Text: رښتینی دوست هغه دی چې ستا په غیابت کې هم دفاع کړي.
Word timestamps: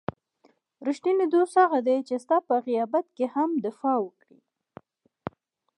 رښتینی 0.87 1.25
دوست 1.33 1.55
هغه 1.63 1.79
دی 1.87 1.97
چې 2.07 2.15
ستا 2.23 2.37
په 2.47 2.55
غیابت 2.67 3.05
کې 3.15 3.25
هم 3.35 3.49
دفاع 3.65 4.01
کړي. 4.21 4.39